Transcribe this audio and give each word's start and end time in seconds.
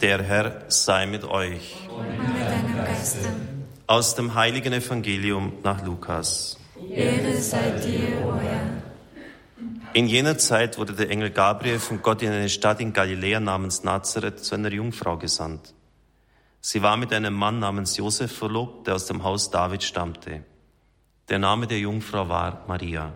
Der 0.00 0.22
Herr 0.22 0.62
sei 0.68 1.06
mit 1.06 1.24
euch. 1.24 1.76
Aus 3.88 4.14
dem 4.14 4.34
heiligen 4.34 4.72
Evangelium 4.72 5.54
nach 5.64 5.84
Lukas. 5.84 6.56
Ehre 6.88 7.36
sei 7.40 7.70
dir, 7.84 8.24
o 8.24 8.36
Herr. 8.36 8.82
In 9.94 10.06
jener 10.06 10.38
Zeit 10.38 10.78
wurde 10.78 10.92
der 10.92 11.10
Engel 11.10 11.30
Gabriel 11.30 11.80
von 11.80 12.00
Gott 12.00 12.22
in 12.22 12.30
eine 12.30 12.48
Stadt 12.48 12.80
in 12.80 12.92
Galiläa 12.92 13.40
namens 13.40 13.82
Nazareth 13.82 14.44
zu 14.44 14.54
einer 14.54 14.70
Jungfrau 14.70 15.16
gesandt. 15.16 15.74
Sie 16.60 16.80
war 16.82 16.96
mit 16.96 17.12
einem 17.12 17.34
Mann 17.34 17.58
namens 17.58 17.96
Josef 17.96 18.30
verlobt, 18.30 18.86
der 18.86 18.94
aus 18.94 19.06
dem 19.06 19.24
Haus 19.24 19.50
David 19.50 19.82
stammte. 19.82 20.44
Der 21.28 21.40
Name 21.40 21.66
der 21.66 21.80
Jungfrau 21.80 22.28
war 22.28 22.64
Maria. 22.68 23.14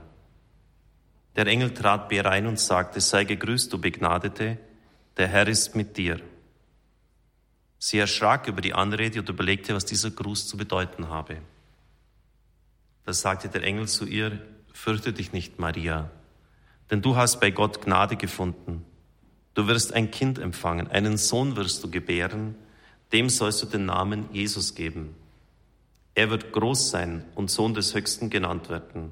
Der 1.36 1.46
Engel 1.46 1.74
trat 1.74 2.08
bei 2.08 2.16
ihr 2.16 2.26
ein 2.26 2.48
und 2.48 2.58
sagte, 2.58 3.00
sei 3.00 3.22
gegrüßt, 3.22 3.72
du 3.72 3.80
Begnadete, 3.80 4.58
der 5.16 5.28
Herr 5.28 5.46
ist 5.46 5.76
mit 5.76 5.96
dir. 5.96 6.20
Sie 7.84 7.98
erschrak 7.98 8.46
über 8.46 8.60
die 8.60 8.74
Anrede 8.74 9.18
und 9.18 9.28
überlegte, 9.28 9.74
was 9.74 9.84
dieser 9.84 10.12
Gruß 10.12 10.46
zu 10.46 10.56
bedeuten 10.56 11.08
habe. 11.08 11.38
Da 13.04 13.12
sagte 13.12 13.48
der 13.48 13.64
Engel 13.64 13.88
zu 13.88 14.06
ihr, 14.06 14.38
fürchte 14.72 15.12
dich 15.12 15.32
nicht, 15.32 15.58
Maria, 15.58 16.08
denn 16.92 17.02
du 17.02 17.16
hast 17.16 17.40
bei 17.40 17.50
Gott 17.50 17.82
Gnade 17.82 18.14
gefunden. 18.14 18.84
Du 19.54 19.66
wirst 19.66 19.94
ein 19.94 20.12
Kind 20.12 20.38
empfangen, 20.38 20.86
einen 20.92 21.16
Sohn 21.16 21.56
wirst 21.56 21.82
du 21.82 21.90
gebären, 21.90 22.54
dem 23.12 23.28
sollst 23.28 23.64
du 23.64 23.66
den 23.66 23.86
Namen 23.86 24.28
Jesus 24.32 24.76
geben. 24.76 25.16
Er 26.14 26.30
wird 26.30 26.52
groß 26.52 26.90
sein 26.90 27.24
und 27.34 27.50
Sohn 27.50 27.74
des 27.74 27.96
Höchsten 27.96 28.30
genannt 28.30 28.68
werden. 28.68 29.10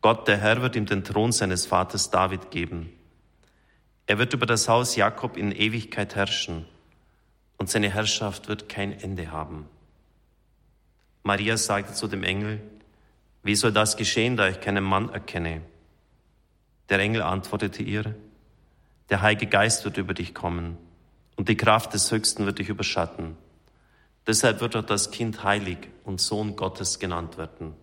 Gott, 0.00 0.26
der 0.26 0.38
Herr, 0.38 0.62
wird 0.62 0.74
ihm 0.74 0.86
den 0.86 1.04
Thron 1.04 1.30
seines 1.30 1.64
Vaters 1.64 2.10
David 2.10 2.50
geben. 2.50 2.92
Er 4.06 4.18
wird 4.18 4.34
über 4.34 4.46
das 4.46 4.68
Haus 4.68 4.96
Jakob 4.96 5.36
in 5.36 5.52
Ewigkeit 5.52 6.16
herrschen 6.16 6.66
und 7.58 7.68
seine 7.68 7.92
Herrschaft 7.92 8.48
wird 8.48 8.68
kein 8.68 8.92
Ende 8.92 9.30
haben. 9.30 9.68
Maria 11.22 11.56
sagte 11.56 11.92
zu 11.92 12.08
dem 12.08 12.22
Engel, 12.22 12.60
wie 13.42 13.54
soll 13.54 13.72
das 13.72 13.96
geschehen, 13.96 14.36
da 14.36 14.48
ich 14.48 14.60
keinen 14.60 14.84
Mann 14.84 15.10
erkenne? 15.10 15.60
Der 16.88 17.00
Engel 17.00 17.22
antwortete 17.22 17.82
ihr, 17.82 18.14
der 19.10 19.20
Heilige 19.20 19.46
Geist 19.46 19.84
wird 19.84 19.98
über 19.98 20.14
dich 20.14 20.34
kommen 20.34 20.78
und 21.36 21.48
die 21.48 21.56
Kraft 21.56 21.92
des 21.94 22.10
Höchsten 22.10 22.46
wird 22.46 22.58
dich 22.58 22.68
überschatten. 22.68 23.36
Deshalb 24.26 24.60
wird 24.60 24.76
auch 24.76 24.84
das 24.84 25.10
Kind 25.10 25.44
heilig 25.44 25.78
und 26.04 26.20
Sohn 26.20 26.56
Gottes 26.56 26.98
genannt 26.98 27.38
werden. 27.38 27.74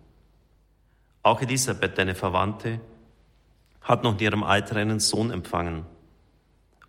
Auch 1.22 1.40
Elisabeth, 1.40 1.98
deine 1.98 2.14
Verwandte, 2.14 2.80
hat 3.80 4.04
noch 4.04 4.12
in 4.14 4.20
ihrem 4.20 4.42
Alter 4.44 4.76
einen 4.76 5.00
Sohn 5.00 5.30
empfangen. 5.30 5.84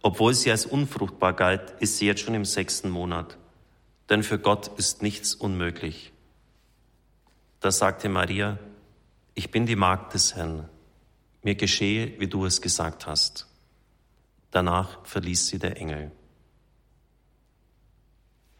Obwohl 0.02 0.34
sie 0.34 0.52
als 0.52 0.66
unfruchtbar 0.66 1.34
galt, 1.34 1.76
ist 1.80 1.98
sie 1.98 2.06
jetzt 2.06 2.22
schon 2.22 2.36
im 2.36 2.46
sechsten 2.46 2.90
Monat. 2.90 3.38
Denn 4.10 4.24
für 4.24 4.40
Gott 4.40 4.68
ist 4.78 5.02
nichts 5.02 5.36
unmöglich. 5.36 6.14
Da 7.60 7.72
sagte 7.72 8.08
Maria, 8.08 8.58
ich 9.34 9.52
bin 9.52 9.66
die 9.66 9.76
Magd 9.76 10.14
des 10.14 10.36
Herrn. 10.36 10.70
Mir 11.44 11.56
geschehe, 11.56 12.20
wie 12.20 12.28
du 12.28 12.46
es 12.46 12.62
gesagt 12.62 13.08
hast. 13.08 13.48
Danach 14.52 15.06
verließ 15.06 15.48
sie 15.48 15.60
der 15.60 15.78
Engel. 15.78 16.12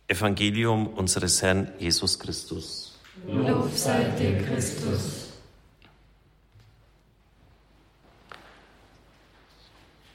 Evangelium 0.08 0.88
unseres 0.88 1.42
Herrn 1.42 1.72
Jesus 1.80 2.20
Christus. 2.20 2.98
Lob 3.28 3.72
sei 3.74 4.04
dir, 4.18 4.42
Christus. 4.44 5.27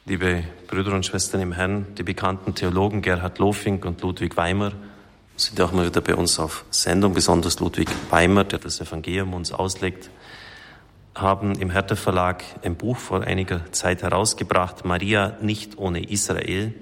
Liebe 0.04 0.42
Brüder 0.66 0.94
und 0.94 1.06
Schwestern 1.06 1.40
im 1.42 1.52
Herrn, 1.52 1.86
die 1.96 2.02
bekannten 2.02 2.56
Theologen 2.56 3.02
Gerhard 3.02 3.38
Lofink 3.38 3.84
und 3.84 4.02
Ludwig 4.02 4.36
Weimer 4.36 4.72
sind 5.36 5.60
auch 5.60 5.70
mal 5.70 5.86
wieder 5.86 6.00
bei 6.00 6.16
uns 6.16 6.40
auf 6.40 6.64
Sendung, 6.70 7.14
besonders 7.14 7.60
Ludwig 7.60 7.88
Weimer, 8.10 8.42
der 8.42 8.58
das 8.58 8.80
Evangelium 8.80 9.32
uns 9.32 9.52
auslegt, 9.52 10.10
haben 11.14 11.54
im 11.54 11.70
Hertha 11.70 11.94
Verlag 11.94 12.42
ein 12.64 12.74
Buch 12.74 12.96
vor 12.96 13.20
einiger 13.20 13.70
Zeit 13.70 14.02
herausgebracht, 14.02 14.84
Maria 14.84 15.36
nicht 15.40 15.78
ohne 15.78 16.02
Israel, 16.10 16.74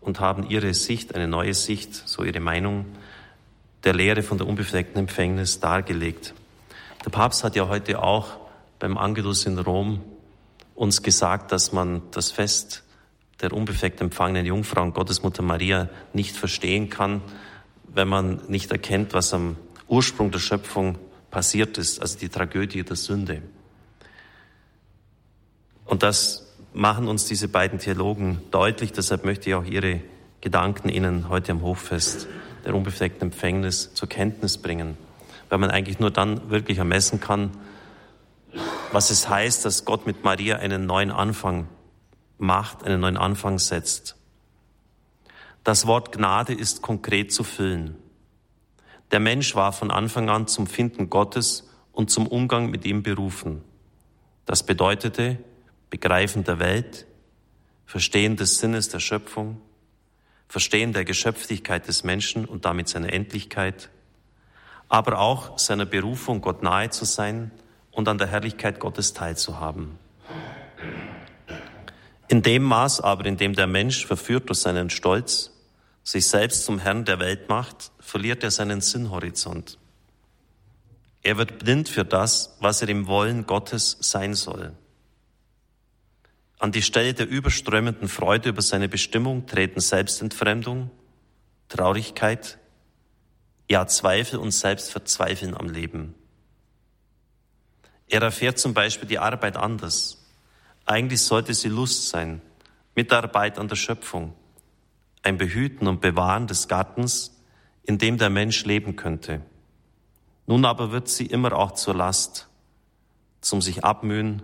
und 0.00 0.20
haben 0.20 0.48
ihre 0.48 0.74
Sicht, 0.74 1.16
eine 1.16 1.26
neue 1.26 1.54
Sicht, 1.54 1.92
so 1.92 2.22
ihre 2.22 2.38
Meinung, 2.38 2.84
der 3.82 3.94
Lehre 3.94 4.22
von 4.22 4.38
der 4.38 4.46
unbefleckten 4.46 5.00
Empfängnis 5.00 5.58
dargelegt. 5.58 6.34
Der 7.04 7.10
Papst 7.10 7.42
hat 7.42 7.56
ja 7.56 7.66
heute 7.66 8.00
auch 8.00 8.28
beim 8.78 8.96
Angelus 8.96 9.44
in 9.44 9.58
Rom 9.58 10.02
uns 10.74 11.02
gesagt, 11.02 11.52
dass 11.52 11.72
man 11.72 12.02
das 12.10 12.30
Fest 12.30 12.82
der 13.40 13.52
unbefleckt 13.52 14.00
empfangenen 14.00 14.46
Jungfrau 14.46 14.82
und 14.82 14.94
Gottesmutter 14.94 15.42
Maria 15.42 15.88
nicht 16.12 16.36
verstehen 16.36 16.90
kann, 16.90 17.22
wenn 17.88 18.08
man 18.08 18.40
nicht 18.48 18.70
erkennt, 18.70 19.14
was 19.14 19.34
am 19.34 19.56
Ursprung 19.88 20.30
der 20.30 20.38
Schöpfung 20.38 20.96
passiert 21.30 21.76
ist, 21.76 22.00
also 22.00 22.18
die 22.18 22.28
Tragödie 22.28 22.84
der 22.84 22.96
Sünde. 22.96 23.42
Und 25.84 26.02
das 26.02 26.46
machen 26.72 27.08
uns 27.08 27.26
diese 27.26 27.48
beiden 27.48 27.78
Theologen 27.78 28.40
deutlich. 28.50 28.92
Deshalb 28.92 29.24
möchte 29.24 29.50
ich 29.50 29.54
auch 29.54 29.64
ihre 29.64 30.00
Gedanken 30.40 30.88
Ihnen 30.88 31.28
heute 31.28 31.52
am 31.52 31.62
Hochfest 31.62 32.28
der 32.64 32.74
unbefleckten 32.74 33.28
Empfängnis 33.28 33.92
zur 33.94 34.08
Kenntnis 34.08 34.58
bringen, 34.58 34.96
weil 35.48 35.58
man 35.58 35.70
eigentlich 35.70 35.98
nur 35.98 36.10
dann 36.10 36.50
wirklich 36.50 36.78
ermessen 36.78 37.20
kann, 37.20 37.50
was 38.92 39.10
es 39.10 39.28
heißt, 39.28 39.64
dass 39.64 39.84
Gott 39.84 40.06
mit 40.06 40.22
Maria 40.22 40.56
einen 40.56 40.86
neuen 40.86 41.10
Anfang 41.10 41.68
macht, 42.38 42.84
einen 42.84 43.00
neuen 43.00 43.16
Anfang 43.16 43.58
setzt. 43.58 44.16
Das 45.64 45.86
Wort 45.86 46.12
Gnade 46.12 46.52
ist 46.52 46.82
konkret 46.82 47.32
zu 47.32 47.44
füllen. 47.44 47.96
Der 49.10 49.20
Mensch 49.20 49.54
war 49.54 49.72
von 49.72 49.90
Anfang 49.90 50.28
an 50.28 50.46
zum 50.46 50.66
Finden 50.66 51.08
Gottes 51.08 51.68
und 51.92 52.10
zum 52.10 52.26
Umgang 52.26 52.70
mit 52.70 52.84
ihm 52.84 53.02
berufen. 53.02 53.62
Das 54.44 54.64
bedeutete 54.64 55.38
Begreifen 55.88 56.44
der 56.44 56.58
Welt, 56.58 57.06
Verstehen 57.86 58.36
des 58.36 58.58
Sinnes 58.58 58.88
der 58.88 59.00
Schöpfung, 59.00 59.60
Verstehen 60.48 60.92
der 60.92 61.04
Geschöpflichkeit 61.04 61.88
des 61.88 62.04
Menschen 62.04 62.44
und 62.44 62.64
damit 62.64 62.88
seiner 62.88 63.12
Endlichkeit, 63.12 63.90
aber 64.88 65.18
auch 65.18 65.58
seiner 65.58 65.86
Berufung, 65.86 66.40
Gott 66.40 66.62
nahe 66.62 66.90
zu 66.90 67.04
sein 67.04 67.52
und 67.92 68.08
an 68.08 68.18
der 68.18 68.26
Herrlichkeit 68.26 68.80
Gottes 68.80 69.12
teilzuhaben. 69.12 69.98
In 72.28 72.42
dem 72.42 72.62
Maß 72.62 73.00
aber, 73.00 73.26
in 73.26 73.36
dem 73.36 73.54
der 73.54 73.66
Mensch 73.66 74.06
verführt 74.06 74.48
durch 74.48 74.60
seinen 74.60 74.90
Stolz 74.90 75.52
sich 76.02 76.26
selbst 76.26 76.64
zum 76.64 76.78
Herrn 76.78 77.04
der 77.04 77.20
Welt 77.20 77.48
macht, 77.48 77.92
verliert 78.00 78.42
er 78.42 78.50
seinen 78.50 78.80
Sinnhorizont. 78.80 79.78
Er 81.22 81.36
wird 81.36 81.58
blind 81.58 81.88
für 81.88 82.04
das, 82.04 82.56
was 82.60 82.82
er 82.82 82.88
im 82.88 83.06
Wollen 83.06 83.46
Gottes 83.46 83.98
sein 84.00 84.34
soll. 84.34 84.72
An 86.58 86.72
die 86.72 86.82
Stelle 86.82 87.14
der 87.14 87.28
überströmenden 87.28 88.08
Freude 88.08 88.48
über 88.48 88.62
seine 88.62 88.88
Bestimmung 88.88 89.46
treten 89.46 89.80
Selbstentfremdung, 89.80 90.90
Traurigkeit, 91.68 92.58
ja 93.68 93.86
Zweifel 93.86 94.38
und 94.38 94.52
Selbstverzweifeln 94.52 95.56
am 95.56 95.68
Leben. 95.68 96.14
Er 98.12 98.20
erfährt 98.20 98.58
zum 98.58 98.74
Beispiel 98.74 99.08
die 99.08 99.18
Arbeit 99.18 99.56
anders. 99.56 100.22
Eigentlich 100.84 101.22
sollte 101.22 101.54
sie 101.54 101.70
Lust 101.70 102.10
sein, 102.10 102.42
Mitarbeit 102.94 103.58
an 103.58 103.68
der 103.68 103.76
Schöpfung, 103.76 104.34
ein 105.22 105.38
Behüten 105.38 105.88
und 105.88 106.02
Bewahren 106.02 106.46
des 106.46 106.68
Gartens, 106.68 107.40
in 107.84 107.96
dem 107.96 108.18
der 108.18 108.28
Mensch 108.28 108.66
leben 108.66 108.96
könnte. 108.96 109.40
Nun 110.46 110.66
aber 110.66 110.92
wird 110.92 111.08
sie 111.08 111.24
immer 111.24 111.54
auch 111.54 111.72
zur 111.72 111.94
Last, 111.94 112.48
zum 113.40 113.62
sich 113.62 113.82
abmühen, 113.82 114.42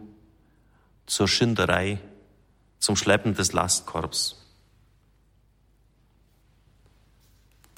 zur 1.04 1.28
Schinderei, 1.28 1.98
zum 2.78 2.96
Schleppen 2.96 3.34
des 3.34 3.52
Lastkorbs. 3.52 4.46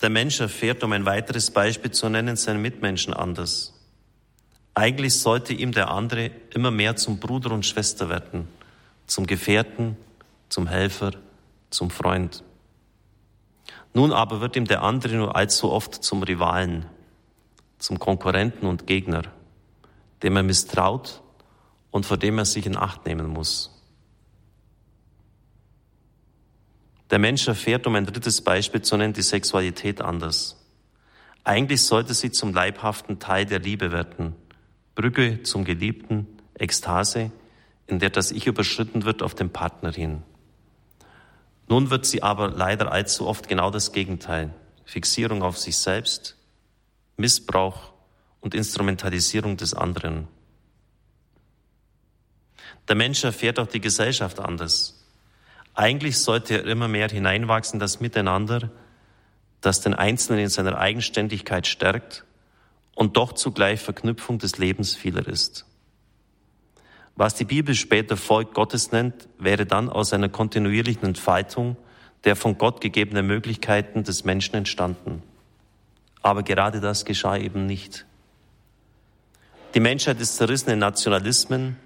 Der 0.03 0.11
Mensch 0.11 0.39
erfährt, 0.39 0.85
um 0.85 0.93
ein 0.93 1.05
weiteres 1.05 1.51
Beispiel 1.51 1.91
zu 1.91 2.09
nennen, 2.09 2.37
seinen 2.37 2.63
Mitmenschen 2.63 3.13
anders. 3.13 3.80
Eigentlich 4.75 5.19
sollte 5.19 5.53
ihm 5.53 5.73
der 5.73 5.91
andere 5.91 6.31
immer 6.55 6.71
mehr 6.71 6.97
zum 6.97 7.19
Bruder 7.19 7.51
und 7.53 7.67
Schwester 7.67 8.09
werden, 8.09 8.49
zum 9.07 9.27
Gefährten, 9.27 9.97
zum 10.49 10.67
Helfer, 10.67 11.13
zum 11.71 11.91
Freund. 11.91 12.45
Nun 13.93 14.13
aber 14.13 14.41
wird 14.41 14.57
ihm 14.57 14.67
der 14.67 14.83
andere 14.83 15.17
nur 15.17 15.37
allzu 15.37 15.71
oft 15.71 15.95
zum 15.95 16.23
Rivalen, 16.23 16.87
zum 17.79 17.99
Konkurrenten 17.99 18.67
und 18.67 18.87
Gegner, 18.87 19.23
dem 20.23 20.37
er 20.37 20.43
misstraut 20.43 21.23
und 21.91 22.07
vor 22.07 22.17
dem 22.17 22.39
er 22.39 22.45
sich 22.45 22.67
in 22.67 22.77
Acht 22.77 23.07
nehmen 23.07 23.27
muss. 23.27 23.77
Der 27.11 27.19
Mensch 27.19 27.49
erfährt, 27.49 27.89
um 27.89 27.97
ein 27.97 28.07
drittes 28.07 28.41
Beispiel 28.41 28.83
zu 28.83 28.97
nennen, 28.97 29.13
die 29.13 29.23
Sexualität 29.23 30.01
anders. 30.01 30.57
Eigentlich 31.43 31.83
sollte 31.83 32.15
sie 32.15 32.31
zum 32.31 32.55
leibhaften 32.55 33.19
Teil 33.19 33.47
der 33.47 33.59
Liebe 33.59 33.91
werden. 33.91 34.37
Brücke 34.95 35.43
zum 35.43 35.65
Geliebten, 35.65 36.27
Ekstase, 36.55 37.31
in 37.87 37.99
der 37.99 38.11
das 38.11 38.31
Ich 38.31 38.47
überschritten 38.47 39.05
wird 39.05 39.23
auf 39.23 39.35
den 39.35 39.51
Partner 39.51 39.93
hin. 39.93 40.23
Nun 41.69 41.91
wird 41.91 42.07
sie 42.07 42.23
aber 42.23 42.51
leider 42.51 42.91
allzu 42.91 43.27
oft 43.27 43.49
genau 43.49 43.71
das 43.71 43.93
Gegenteil. 43.93 44.53
Fixierung 44.85 45.43
auf 45.43 45.57
sich 45.59 45.77
selbst, 45.77 46.37
Missbrauch 47.17 47.93
und 48.41 48.55
Instrumentalisierung 48.55 49.57
des 49.57 49.75
anderen. 49.75 50.27
Der 52.89 52.97
Mensch 52.97 53.23
erfährt 53.23 53.61
auch 53.61 53.69
die 53.69 53.81
Gesellschaft 53.81 54.41
anders. 54.41 55.07
Eigentlich 55.75 56.19
sollte 56.19 56.55
er 56.55 56.67
immer 56.67 56.89
mehr 56.89 57.09
hineinwachsen, 57.09 57.79
das 57.79 58.01
Miteinander, 58.01 58.71
das 59.61 59.81
den 59.81 59.95
Einzelnen 59.95 60.41
in 60.41 60.49
seiner 60.49 60.77
Eigenständigkeit 60.77 61.67
stärkt 61.67 62.25
und 62.95 63.17
doch 63.17 63.33
zugleich 63.33 63.81
Verknüpfung 63.81 64.39
des 64.39 64.59
Lebens 64.59 64.95
vieler 64.95 65.27
ist. 65.27 65.67
Was 67.17 67.35
die 67.35 67.45
Bibel 67.45 67.75
später 67.75 68.17
Volk 68.17 68.55
Gottes 68.55 68.93
nennt, 68.93 69.29
wäre 69.39 69.67
dann 69.67 69.89
aus 69.91 70.13
einer 70.13 70.29
kontinuierlichen 70.29 71.05
Entfaltung 71.05 71.77
der 72.25 72.37
von 72.37 72.59
Gott 72.59 72.81
gegebenen 72.81 73.27
Möglichkeiten 73.27 74.05
des 74.05 74.25
Menschen 74.25 74.57
entstanden. 74.57 75.23
Aber 76.23 76.43
gerade 76.43 76.81
das 76.81 77.05
geschah 77.05 77.37
eben 77.37 77.67
nicht. 77.67 78.05
Die 79.75 79.81
Menschheit 79.81 80.21
ist 80.21 80.37
zerrissen 80.37 80.71
in 80.71 80.79
Nationalismen, 80.79 81.77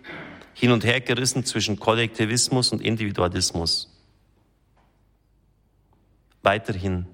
hin 0.55 0.73
und 0.73 0.85
her 0.85 1.01
gerissen 1.01 1.45
zwischen 1.45 1.79
Kollektivismus 1.79 2.73
und 2.73 2.81
Individualismus. 2.81 3.91
Weiterhin, 6.43 7.07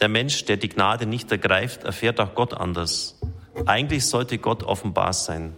der 0.00 0.08
Mensch, 0.08 0.44
der 0.44 0.56
die 0.56 0.68
Gnade 0.68 1.06
nicht 1.06 1.30
ergreift, 1.30 1.84
erfährt 1.84 2.20
auch 2.20 2.34
Gott 2.34 2.54
anders. 2.54 3.18
Eigentlich 3.66 4.06
sollte 4.06 4.38
Gott 4.38 4.62
offenbar 4.62 5.12
sein. 5.12 5.56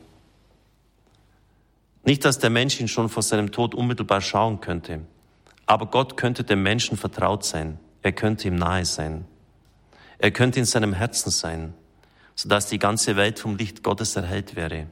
Nicht, 2.04 2.24
dass 2.24 2.38
der 2.38 2.50
Mensch 2.50 2.78
ihn 2.80 2.88
schon 2.88 3.08
vor 3.08 3.22
seinem 3.22 3.50
Tod 3.50 3.74
unmittelbar 3.74 4.20
schauen 4.20 4.60
könnte, 4.60 5.00
aber 5.64 5.86
Gott 5.86 6.16
könnte 6.16 6.44
dem 6.44 6.62
Menschen 6.62 6.96
vertraut 6.96 7.44
sein. 7.44 7.80
Er 8.02 8.12
könnte 8.12 8.46
ihm 8.46 8.54
nahe 8.54 8.84
sein. 8.84 9.24
Er 10.18 10.30
könnte 10.30 10.60
in 10.60 10.64
seinem 10.64 10.92
Herzen 10.92 11.30
sein, 11.30 11.74
sodass 12.36 12.68
die 12.68 12.78
ganze 12.78 13.16
Welt 13.16 13.38
vom 13.40 13.56
Licht 13.56 13.82
Gottes 13.82 14.14
erhellt 14.14 14.54
wäre. 14.54 14.86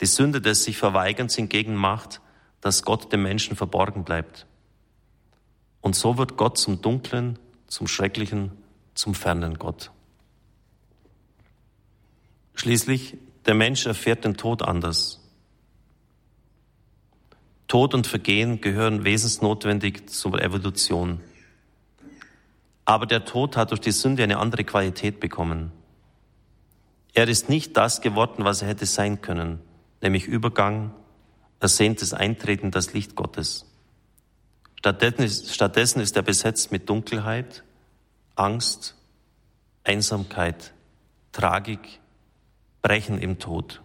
Die 0.00 0.06
Sünde 0.06 0.40
des 0.40 0.64
sich 0.64 0.78
Verweigerns 0.78 1.36
hingegen 1.36 1.74
macht, 1.74 2.20
dass 2.62 2.84
Gott 2.84 3.12
dem 3.12 3.22
Menschen 3.22 3.56
verborgen 3.56 4.04
bleibt. 4.04 4.46
Und 5.82 5.94
so 5.94 6.16
wird 6.16 6.36
Gott 6.36 6.56
zum 6.56 6.80
dunklen, 6.80 7.38
zum 7.72 7.86
schrecklichen, 7.86 8.50
zum 8.92 9.14
fernen 9.14 9.58
Gott. 9.58 9.92
Schließlich, 12.54 13.16
der 13.46 13.54
Mensch 13.54 13.86
erfährt 13.86 14.26
den 14.26 14.36
Tod 14.36 14.60
anders. 14.60 15.20
Tod 17.68 17.94
und 17.94 18.06
Vergehen 18.06 18.60
gehören 18.60 19.04
wesensnotwendig 19.04 20.10
zur 20.10 20.42
Evolution. 20.42 21.20
Aber 22.84 23.06
der 23.06 23.24
Tod 23.24 23.56
hat 23.56 23.70
durch 23.70 23.80
die 23.80 23.90
Sünde 23.90 24.22
eine 24.22 24.36
andere 24.36 24.64
Qualität 24.64 25.18
bekommen. 25.18 25.72
Er 27.14 27.26
ist 27.26 27.48
nicht 27.48 27.74
das 27.78 28.02
geworden, 28.02 28.44
was 28.44 28.60
er 28.60 28.68
hätte 28.68 28.84
sein 28.84 29.22
können, 29.22 29.60
nämlich 30.02 30.26
Übergang, 30.26 30.92
ersehntes 31.58 32.12
Eintreten 32.12 32.66
in 32.66 32.70
das 32.70 32.92
Licht 32.92 33.16
Gottes. 33.16 33.71
Stattdessen 34.82 35.22
ist, 35.22 35.54
stattdessen 35.54 36.00
ist 36.00 36.16
er 36.16 36.22
besetzt 36.22 36.72
mit 36.72 36.88
Dunkelheit, 36.88 37.62
Angst, 38.34 38.96
Einsamkeit, 39.84 40.72
Tragik, 41.30 42.00
Brechen 42.82 43.20
im 43.20 43.38
Tod. 43.38 43.80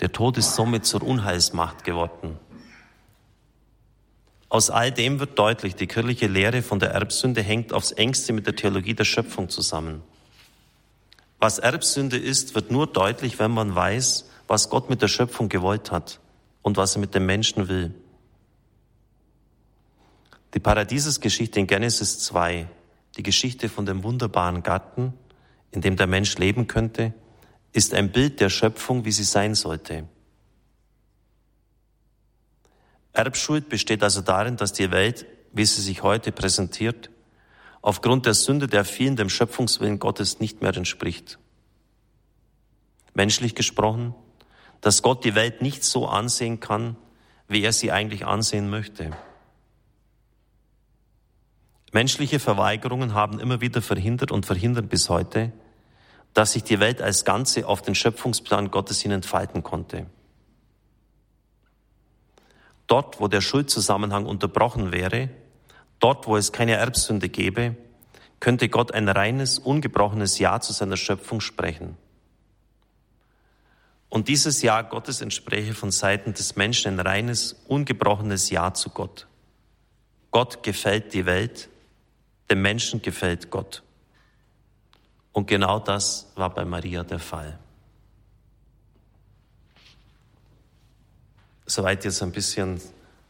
Der 0.00 0.12
Tod 0.12 0.36
ist 0.36 0.56
somit 0.56 0.84
zur 0.84 1.02
Unheilsmacht 1.02 1.84
geworden. 1.84 2.38
Aus 4.50 4.68
all 4.68 4.92
dem 4.92 5.20
wird 5.20 5.38
deutlich, 5.38 5.74
die 5.74 5.86
kirchliche 5.86 6.26
Lehre 6.26 6.60
von 6.60 6.78
der 6.78 6.90
Erbsünde 6.90 7.40
hängt 7.40 7.72
aufs 7.72 7.92
engste 7.92 8.34
mit 8.34 8.46
der 8.46 8.54
Theologie 8.54 8.92
der 8.92 9.04
Schöpfung 9.04 9.48
zusammen. 9.48 10.02
Was 11.38 11.58
Erbsünde 11.58 12.18
ist, 12.18 12.54
wird 12.54 12.70
nur 12.70 12.86
deutlich, 12.88 13.38
wenn 13.38 13.52
man 13.52 13.74
weiß, 13.74 14.28
was 14.48 14.68
Gott 14.68 14.90
mit 14.90 15.00
der 15.00 15.08
Schöpfung 15.08 15.48
gewollt 15.48 15.90
hat 15.90 16.20
und 16.60 16.76
was 16.76 16.94
er 16.94 17.00
mit 17.00 17.14
dem 17.14 17.24
Menschen 17.24 17.68
will. 17.68 17.94
Die 20.54 20.60
Paradiesesgeschichte 20.60 21.60
in 21.60 21.66
Genesis 21.66 22.18
2, 22.20 22.68
die 23.16 23.22
Geschichte 23.22 23.68
von 23.68 23.86
dem 23.86 24.02
wunderbaren 24.02 24.62
Garten, 24.62 25.14
in 25.70 25.80
dem 25.80 25.96
der 25.96 26.06
Mensch 26.06 26.36
leben 26.36 26.66
könnte, 26.66 27.14
ist 27.72 27.94
ein 27.94 28.12
Bild 28.12 28.40
der 28.40 28.50
Schöpfung, 28.50 29.04
wie 29.06 29.12
sie 29.12 29.24
sein 29.24 29.54
sollte. 29.54 30.06
Erbschuld 33.14 33.68
besteht 33.68 34.02
also 34.02 34.20
darin, 34.20 34.56
dass 34.56 34.72
die 34.72 34.90
Welt, 34.90 35.26
wie 35.52 35.64
sie 35.64 35.80
sich 35.80 36.02
heute 36.02 36.32
präsentiert, 36.32 37.10
aufgrund 37.80 38.26
der 38.26 38.34
Sünde 38.34 38.66
der 38.66 38.84
vielen 38.84 39.16
dem 39.16 39.28
Schöpfungswillen 39.28 39.98
Gottes 39.98 40.38
nicht 40.38 40.60
mehr 40.62 40.76
entspricht. 40.76 41.38
Menschlich 43.14 43.54
gesprochen, 43.54 44.14
dass 44.80 45.02
Gott 45.02 45.24
die 45.24 45.34
Welt 45.34 45.62
nicht 45.62 45.84
so 45.84 46.06
ansehen 46.06 46.60
kann, 46.60 46.96
wie 47.48 47.62
er 47.62 47.72
sie 47.72 47.92
eigentlich 47.92 48.26
ansehen 48.26 48.70
möchte. 48.70 49.12
Menschliche 51.92 52.40
Verweigerungen 52.40 53.12
haben 53.12 53.38
immer 53.38 53.60
wieder 53.60 53.82
verhindert 53.82 54.32
und 54.32 54.46
verhindern 54.46 54.88
bis 54.88 55.10
heute, 55.10 55.52
dass 56.32 56.52
sich 56.52 56.64
die 56.64 56.80
Welt 56.80 57.02
als 57.02 57.26
Ganze 57.26 57.68
auf 57.68 57.82
den 57.82 57.94
Schöpfungsplan 57.94 58.70
Gottes 58.70 59.00
hin 59.02 59.10
entfalten 59.10 59.62
konnte. 59.62 60.06
Dort, 62.86 63.20
wo 63.20 63.28
der 63.28 63.42
Schuldzusammenhang 63.42 64.24
unterbrochen 64.24 64.90
wäre, 64.90 65.28
dort, 66.00 66.26
wo 66.26 66.36
es 66.38 66.50
keine 66.50 66.72
Erbsünde 66.72 67.28
gäbe, 67.28 67.76
könnte 68.40 68.70
Gott 68.70 68.92
ein 68.92 69.08
reines, 69.08 69.58
ungebrochenes 69.58 70.38
Ja 70.38 70.60
zu 70.60 70.72
seiner 70.72 70.96
Schöpfung 70.96 71.42
sprechen. 71.42 71.96
Und 74.08 74.28
dieses 74.28 74.62
Ja 74.62 74.82
Gottes 74.82 75.20
entspräche 75.20 75.74
von 75.74 75.90
Seiten 75.90 76.32
des 76.34 76.56
Menschen 76.56 76.94
ein 76.94 77.00
reines, 77.00 77.64
ungebrochenes 77.68 78.50
Ja 78.50 78.74
zu 78.74 78.90
Gott. 78.90 79.26
Gott 80.30 80.62
gefällt 80.62 81.14
die 81.14 81.24
Welt, 81.24 81.68
dem 82.52 82.60
Menschen 82.60 83.00
gefällt 83.00 83.50
Gott. 83.50 83.82
Und 85.32 85.46
genau 85.46 85.78
das 85.78 86.30
war 86.34 86.50
bei 86.50 86.66
Maria 86.66 87.02
der 87.02 87.18
Fall. 87.18 87.58
Soweit 91.64 92.04
jetzt 92.04 92.22
ein 92.22 92.32
bisschen 92.32 92.78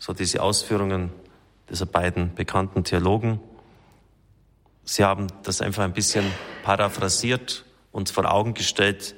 so 0.00 0.12
diese 0.12 0.42
Ausführungen 0.42 1.12
dieser 1.70 1.86
beiden 1.86 2.34
bekannten 2.34 2.82
Theologen. 2.82 3.38
Sie 4.82 5.04
haben 5.04 5.28
das 5.44 5.60
einfach 5.60 5.84
ein 5.84 5.92
bisschen 5.92 6.24
paraphrasiert 6.64 7.64
und 7.92 8.10
vor 8.10 8.28
Augen 8.28 8.54
gestellt, 8.54 9.14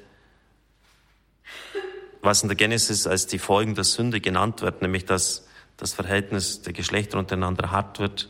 was 2.21 2.43
in 2.43 2.49
der 2.49 2.55
Genesis 2.55 3.07
als 3.07 3.25
die 3.25 3.39
Folgen 3.39 3.73
der 3.73 3.85
Sünde 3.85 4.21
genannt 4.21 4.61
wird, 4.61 4.83
nämlich 4.83 5.05
dass 5.05 5.47
das 5.77 5.93
Verhältnis 5.93 6.61
der 6.61 6.73
Geschlechter 6.73 7.17
untereinander 7.17 7.71
hart 7.71 7.97
wird, 7.97 8.29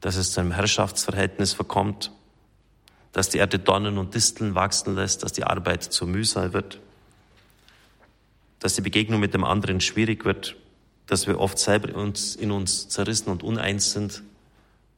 dass 0.00 0.16
es 0.16 0.32
zu 0.32 0.40
einem 0.40 0.52
Herrschaftsverhältnis 0.52 1.52
verkommt, 1.52 2.12
dass 3.12 3.28
die 3.28 3.38
Erde 3.38 3.58
Dornen 3.58 3.98
und 3.98 4.14
Disteln 4.14 4.54
wachsen 4.54 4.94
lässt, 4.94 5.22
dass 5.22 5.32
die 5.32 5.44
Arbeit 5.44 5.82
zu 5.82 6.06
Mühsal 6.06 6.52
wird, 6.52 6.80
dass 8.60 8.74
die 8.74 8.80
Begegnung 8.80 9.20
mit 9.20 9.34
dem 9.34 9.44
anderen 9.44 9.80
schwierig 9.80 10.24
wird, 10.24 10.56
dass 11.06 11.26
wir 11.26 11.40
oft 11.40 11.58
selber 11.58 11.94
uns, 11.94 12.36
in 12.36 12.50
uns 12.50 12.88
zerrissen 12.88 13.30
und 13.30 13.42
uneins 13.42 13.92
sind 13.92 14.22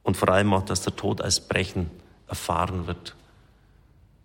und 0.03 0.17
vor 0.17 0.29
allem 0.29 0.53
auch, 0.53 0.65
dass 0.65 0.81
der 0.81 0.95
Tod 0.95 1.21
als 1.21 1.39
Brechen 1.39 1.89
erfahren 2.27 2.87
wird. 2.87 3.15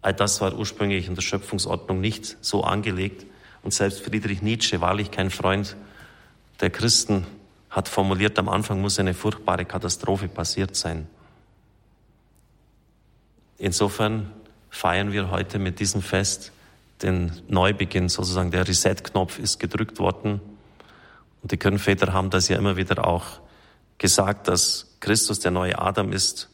All 0.02 0.14
das 0.14 0.40
war 0.40 0.56
ursprünglich 0.56 1.06
in 1.06 1.14
der 1.14 1.22
Schöpfungsordnung 1.22 2.00
nicht 2.00 2.36
so 2.40 2.64
angelegt 2.64 3.26
und 3.62 3.72
selbst 3.72 4.02
Friedrich 4.02 4.42
Nietzsche, 4.42 4.80
wahrlich 4.80 5.10
kein 5.10 5.30
Freund 5.30 5.76
der 6.60 6.70
Christen, 6.70 7.26
hat 7.76 7.88
formuliert, 7.88 8.38
am 8.38 8.48
Anfang 8.48 8.80
muss 8.80 8.98
eine 8.98 9.12
furchtbare 9.12 9.66
Katastrophe 9.66 10.28
passiert 10.28 10.74
sein. 10.74 11.06
Insofern 13.58 14.32
feiern 14.70 15.12
wir 15.12 15.30
heute 15.30 15.58
mit 15.58 15.78
diesem 15.78 16.00
Fest 16.00 16.52
den 17.02 17.32
Neubeginn, 17.48 18.08
sozusagen 18.08 18.50
der 18.50 18.66
Reset-Knopf 18.66 19.38
ist 19.38 19.60
gedrückt 19.60 19.98
worden. 19.98 20.40
Und 21.42 21.52
die 21.52 21.58
Kirchenväter 21.58 22.14
haben 22.14 22.30
das 22.30 22.48
ja 22.48 22.56
immer 22.56 22.78
wieder 22.78 23.06
auch 23.06 23.40
gesagt, 23.98 24.48
dass 24.48 24.96
Christus 25.00 25.40
der 25.40 25.50
neue 25.50 25.78
Adam 25.78 26.14
ist 26.14 26.48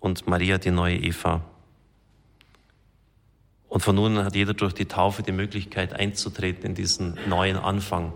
und 0.00 0.26
Maria 0.26 0.58
die 0.58 0.72
neue 0.72 0.96
Eva. 0.96 1.40
Und 3.68 3.82
von 3.82 3.94
nun 3.94 4.24
hat 4.24 4.34
jeder 4.34 4.54
durch 4.54 4.72
die 4.72 4.86
Taufe 4.86 5.22
die 5.22 5.30
Möglichkeit 5.30 5.92
einzutreten 5.92 6.64
in 6.64 6.74
diesen 6.74 7.16
neuen 7.28 7.56
Anfang. 7.56 8.12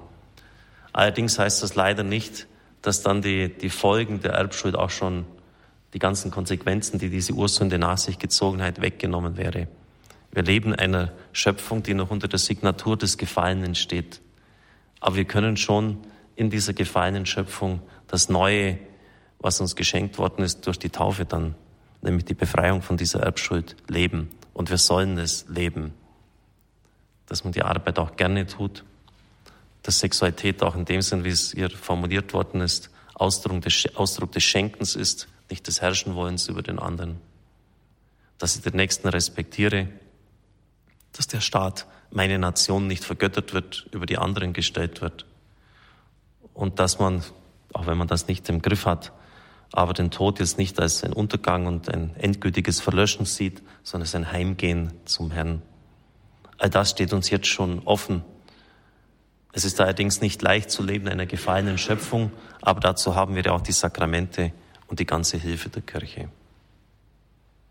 Allerdings 0.93 1.39
heißt 1.39 1.63
das 1.63 1.75
leider 1.75 2.03
nicht, 2.03 2.47
dass 2.83 3.03
dann 3.03 3.23
die, 3.23 3.49
die 3.49 3.71
Folgen 3.71 4.21
der 4.21 4.33
Erbschuld 4.33 4.77
auch 4.77 4.91
schon 4.91 5.25
die 5.95 5.99
ganzen 5.99 6.31
Konsequenzen, 6.31 6.99
die 6.99 7.11
diese 7.11 7.33
Ursünde 7.33 7.79
nach 7.79 7.99
sich 7.99 8.19
gezogen 8.19 8.63
hat, 8.63 8.81
weggenommen 8.81 9.37
wäre. 9.37 9.69
Wir 10.33 10.43
leben 10.43 10.75
einer 10.75 11.13
Schöpfung, 11.33 11.83
die 11.83 11.95
noch 11.95 12.11
unter 12.11 12.29
der 12.29 12.39
Signatur 12.39 12.97
des 12.97 13.19
Gefallenen 13.19 13.75
steht. 13.75 14.21
Aber 15.01 15.17
wir 15.17 15.27
können 15.27 15.57
schon 15.57 15.99
in 16.37 16.49
dieser 16.49 16.73
gefallenen 16.73 17.27
Schöpfung 17.27 17.83
das 18.07 18.29
Neue, 18.29 18.79
was 19.39 19.61
uns 19.61 19.77
geschenkt 19.77 20.19
worden 20.19 20.43
ist 20.43 20.67
durch 20.67 20.79
die 20.79 20.89
Taufe 20.89 21.27
dann, 21.27 21.55
nämlich 22.01 22.25
die 22.25 22.35
Befreiung 22.35 22.81
von 22.81 22.97
dieser 22.97 23.21
Erbschuld, 23.21 23.77
leben. 23.89 24.31
Und 24.55 24.71
wir 24.71 24.79
sollen 24.79 25.19
es 25.19 25.47
leben. 25.49 25.93
Dass 27.27 27.45
man 27.45 27.53
die 27.53 27.63
Arbeit 27.63 27.99
auch 27.99 28.17
gerne 28.17 28.47
tut, 28.47 28.85
dass 29.83 29.99
Sexualität 30.01 30.63
auch 30.63 30.75
in 30.75 30.85
dem 30.85 31.03
Sinn, 31.03 31.25
wie 31.25 31.31
es 31.31 31.53
hier 31.53 31.71
formuliert 31.71 32.33
worden 32.33 32.61
ist, 32.61 32.91
Ausdruck 33.15 33.63
des, 33.63 33.97
Ausdruck 33.97 34.33
des 34.33 34.43
Schenkens 34.43 34.97
ist, 34.97 35.29
nicht 35.51 35.67
des 35.67 35.81
Herrschenwollens 35.81 36.49
über 36.49 36.63
den 36.63 36.79
anderen. 36.79 37.21
Dass 38.39 38.57
ich 38.57 38.63
den 38.63 38.77
Nächsten 38.77 39.09
respektiere, 39.09 39.89
dass 41.13 41.27
der 41.27 41.41
Staat, 41.41 41.87
meine 42.11 42.39
Nation 42.39 42.87
nicht 42.87 43.05
vergöttert 43.05 43.55
wird, 43.55 43.87
über 43.93 44.07
die 44.07 44.19
anderen 44.19 44.53
gestellt 44.53 45.01
wird. 45.01 45.27
Und 46.53 46.79
dass 46.79 46.99
man, 46.99 47.23
auch 47.73 47.87
wenn 47.87 47.97
man 47.97 48.09
das 48.09 48.29
nicht 48.29 48.49
im 48.49 48.61
Griff 48.61 48.87
hat, 48.87 49.13
aber 49.73 49.95
den 49.95 50.11
Tod 50.11 50.39
jetzt 50.39 50.59
nicht 50.59 50.79
als 50.79 51.03
ein 51.03 51.15
Untergang 51.15 51.67
und 51.67 51.89
ein 51.89 52.15
endgültiges 52.17 52.81
Verlöschen 52.81 53.25
sieht, 53.25 53.63
sondern 53.83 54.07
als 54.07 54.15
ein 54.15 54.31
Heimgehen 54.31 54.93
zum 55.07 55.31
Herrn. 55.31 55.63
All 56.59 56.69
das 56.69 56.91
steht 56.91 57.13
uns 57.13 57.31
jetzt 57.31 57.47
schon 57.47 57.81
offen. 57.87 58.23
Es 59.53 59.65
ist 59.65 59.81
allerdings 59.81 60.21
nicht 60.23 60.41
leicht 60.41 60.71
zu 60.71 60.83
leben 60.83 61.07
in 61.07 61.13
einer 61.13 61.27
gefallenen 61.27 61.77
Schöpfung, 61.77 62.33
aber 62.63 62.81
dazu 62.81 63.15
haben 63.15 63.35
wir 63.35 63.43
ja 63.43 63.53
auch 63.53 63.61
die 63.61 63.73
Sakramente 63.73 64.53
und 64.87 64.99
die 64.99 65.07
ganze 65.07 65.37
Hilfe 65.37 65.69
der 65.69 65.83
Kirche. 65.83 66.29